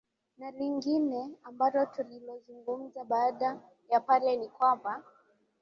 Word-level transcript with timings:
na 0.37 0.51
lingine 0.51 1.29
ambalo 1.43 1.85
tulilozungumza 1.85 3.03
baada 3.03 3.59
ya 3.89 3.99
pale 3.99 4.37
ni 4.37 4.49
kwamba 4.49 5.03